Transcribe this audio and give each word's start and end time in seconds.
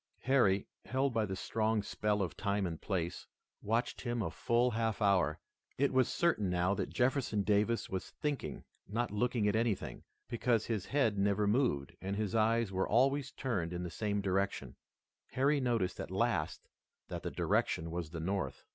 Harry, 0.21 0.65
held 0.85 1.13
by 1.13 1.27
the 1.27 1.35
strong 1.35 1.83
spell 1.83 2.23
of 2.23 2.35
time 2.35 2.65
and 2.65 2.81
place, 2.81 3.27
watched 3.61 4.01
him 4.01 4.19
a 4.23 4.31
full 4.31 4.71
half 4.71 4.99
hour. 4.99 5.37
It 5.77 5.93
was 5.93 6.09
certain 6.09 6.49
now 6.49 6.73
that 6.73 6.89
Jefferson 6.89 7.43
Davis 7.43 7.87
was 7.87 8.09
thinking, 8.09 8.63
not 8.87 9.11
looking 9.11 9.47
at 9.47 9.55
anything, 9.55 10.03
because 10.27 10.65
his 10.65 10.87
head 10.87 11.19
never 11.19 11.45
moved, 11.45 11.95
and 12.01 12.15
his 12.15 12.33
eyes 12.33 12.71
were 12.71 12.89
always 12.89 13.31
turned 13.31 13.73
in 13.73 13.83
the 13.83 13.91
same 13.91 14.21
direction 14.21 14.75
Harry 15.33 15.59
noticed 15.59 15.99
at 15.99 16.09
last 16.09 16.67
that 17.09 17.21
the 17.21 17.29
direction 17.29 17.91
was 17.91 18.09
the 18.09 18.19
North. 18.19 18.65